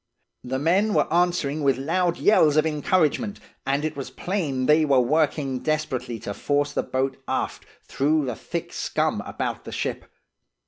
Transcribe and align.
The 0.43 0.57
men 0.57 0.95
were 0.95 1.07
answering 1.13 1.61
with 1.61 1.77
loud 1.77 2.17
yells 2.17 2.57
of 2.57 2.65
encouragement, 2.65 3.39
and 3.67 3.85
it 3.85 3.95
was 3.95 4.09
plain 4.09 4.65
they 4.65 4.83
were 4.83 4.99
working 4.99 5.59
desperately 5.59 6.17
to 6.21 6.33
force 6.33 6.73
the 6.73 6.81
boat 6.81 7.21
aft 7.27 7.67
through 7.83 8.25
the 8.25 8.35
thick 8.35 8.73
scum 8.73 9.21
about 9.27 9.63
the 9.63 9.71
ship. 9.71 10.05